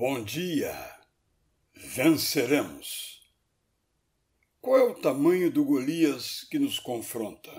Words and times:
Bom 0.00 0.24
dia! 0.24 0.74
Venceremos! 1.74 3.20
Qual 4.58 4.78
é 4.78 4.82
o 4.82 4.94
tamanho 4.94 5.50
do 5.50 5.62
Golias 5.62 6.42
que 6.44 6.58
nos 6.58 6.78
confronta? 6.78 7.52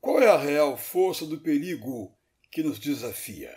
Qual 0.00 0.22
é 0.22 0.28
a 0.28 0.38
real 0.38 0.78
força 0.78 1.26
do 1.26 1.40
perigo 1.40 2.16
que 2.52 2.62
nos 2.62 2.78
desafia? 2.78 3.52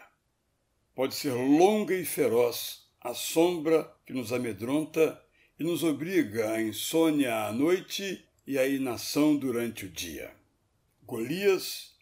Pode 0.96 1.14
ser 1.14 1.34
longa 1.34 1.94
e 1.94 2.04
feroz 2.04 2.90
a 3.00 3.14
sombra 3.14 3.96
que 4.08 4.12
nos 4.12 4.34
amedronta 4.34 5.24
e 5.60 5.64
nos 5.64 5.84
obriga 5.84 6.54
à 6.54 6.60
insônia 6.64 7.46
à 7.46 7.54
noite 7.54 8.28
e 8.48 8.58
à 8.58 8.68
inação 8.68 9.38
durante 9.38 9.86
o 9.86 9.90
dia. 9.90 10.36
Golias 11.04 11.96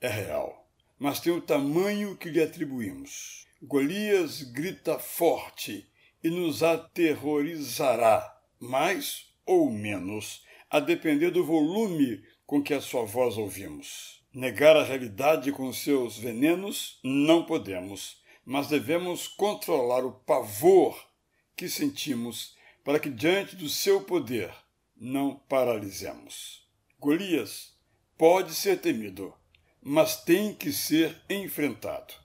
é 0.00 0.06
real, 0.06 0.70
mas 0.96 1.18
tem 1.18 1.32
o 1.32 1.42
tamanho 1.42 2.16
que 2.16 2.30
lhe 2.30 2.40
atribuímos. 2.40 3.48
Golias 3.62 4.42
grita 4.42 4.98
forte 4.98 5.88
e 6.22 6.28
nos 6.28 6.62
aterrorizará, 6.62 8.38
mais 8.58 9.32
ou 9.46 9.70
menos, 9.70 10.44
a 10.68 10.80
depender 10.80 11.30
do 11.30 11.44
volume 11.44 12.22
com 12.46 12.62
que 12.62 12.74
a 12.74 12.80
sua 12.80 13.04
voz 13.04 13.38
ouvimos. 13.38 14.22
Negar 14.34 14.76
a 14.76 14.82
realidade 14.82 15.52
com 15.52 15.72
seus 15.72 16.18
venenos 16.18 16.98
não 17.02 17.46
podemos, 17.46 18.20
mas 18.44 18.68
devemos 18.68 19.28
controlar 19.28 20.04
o 20.04 20.12
pavor 20.12 21.02
que 21.56 21.68
sentimos 21.68 22.56
para 22.82 22.98
que, 22.98 23.08
diante 23.08 23.56
do 23.56 23.68
seu 23.68 24.02
poder, 24.02 24.52
não 24.96 25.36
paralisemos. 25.48 26.68
Golias 26.98 27.72
pode 28.18 28.52
ser 28.52 28.80
temido, 28.80 29.32
mas 29.80 30.22
tem 30.22 30.54
que 30.54 30.72
ser 30.72 31.16
enfrentado 31.30 32.23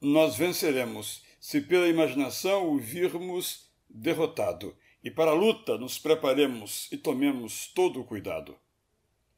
nós 0.00 0.36
venceremos 0.36 1.22
se 1.40 1.60
pela 1.60 1.88
imaginação 1.88 2.70
o 2.70 2.78
virmos 2.78 3.70
derrotado, 3.88 4.76
e 5.02 5.10
para 5.10 5.30
a 5.30 5.34
luta 5.34 5.78
nos 5.78 5.98
preparemos 5.98 6.88
e 6.92 6.96
tomemos 6.96 7.68
todo 7.74 8.00
o 8.00 8.04
cuidado. 8.04 8.56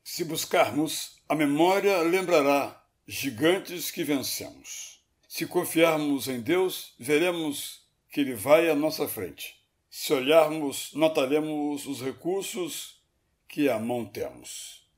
Se 0.03 0.25
buscarmos, 0.25 1.21
a 1.29 1.35
memória 1.35 2.03
lembrará 2.03 2.85
gigantes 3.07 3.91
que 3.91 4.03
vencemos. 4.03 5.01
Se 5.29 5.47
confiarmos 5.47 6.29
em 6.29 6.41
Deus, 6.41 6.95
veremos 6.99 7.87
que 8.11 8.21
Ele 8.21 8.35
vai 8.35 8.69
à 8.69 8.75
nossa 8.75 9.07
frente. 9.09 9.57
Se 9.89 10.13
olharmos, 10.13 10.93
notaremos 10.95 11.87
os 11.87 12.03
recursos 12.03 13.01
que 13.49 13.69
à 13.69 13.79
mão 13.79 14.05
temos. 14.05 14.89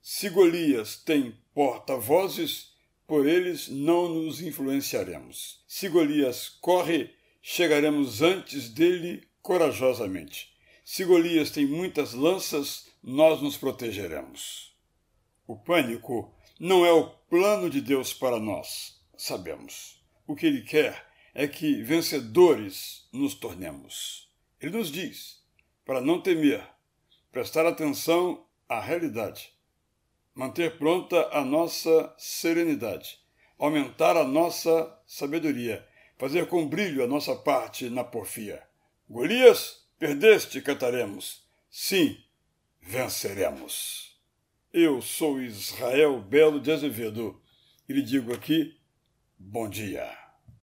Se 0.00 0.30
Golias 0.30 0.96
tem 0.96 1.36
porta-vozes, 1.54 2.73
por 3.06 3.26
eles 3.26 3.68
não 3.68 4.08
nos 4.08 4.40
influenciaremos. 4.40 5.62
Se 5.66 5.88
Golias 5.88 6.48
corre, 6.48 7.14
chegaremos 7.42 8.22
antes 8.22 8.68
dele 8.68 9.26
corajosamente. 9.42 10.52
Se 10.84 11.04
Golias 11.04 11.50
tem 11.50 11.66
muitas 11.66 12.14
lanças, 12.14 12.88
nós 13.02 13.42
nos 13.42 13.56
protegeremos. 13.56 14.74
O 15.46 15.56
pânico 15.56 16.34
não 16.58 16.86
é 16.86 16.92
o 16.92 17.08
plano 17.08 17.68
de 17.68 17.80
Deus 17.80 18.14
para 18.14 18.38
nós, 18.38 19.00
sabemos. 19.16 20.02
O 20.26 20.34
que 20.34 20.46
ele 20.46 20.62
quer 20.62 21.06
é 21.34 21.46
que 21.46 21.82
vencedores 21.82 23.06
nos 23.12 23.34
tornemos. 23.34 24.30
Ele 24.60 24.78
nos 24.78 24.90
diz 24.90 25.42
para 25.84 26.00
não 26.00 26.20
temer, 26.20 26.66
prestar 27.30 27.66
atenção 27.66 28.46
à 28.66 28.80
realidade 28.80 29.53
manter 30.34 30.76
pronta 30.78 31.28
a 31.32 31.44
nossa 31.44 32.12
serenidade, 32.18 33.18
aumentar 33.58 34.16
a 34.16 34.24
nossa 34.24 34.92
sabedoria, 35.06 35.86
fazer 36.18 36.46
com 36.46 36.66
brilho 36.66 37.04
a 37.04 37.06
nossa 37.06 37.36
parte 37.36 37.88
na 37.88 38.02
porfia. 38.02 38.62
Golias, 39.08 39.86
perdeste, 39.98 40.60
cantaremos. 40.60 41.44
Sim, 41.70 42.16
venceremos. 42.80 44.18
Eu 44.72 45.00
sou 45.00 45.40
Israel 45.40 46.20
Belo 46.20 46.60
de 46.60 46.72
Azevedo 46.72 47.40
e 47.88 47.92
lhe 47.92 48.02
digo 48.02 48.32
aqui, 48.32 48.76
bom 49.38 49.68
dia. 49.68 50.23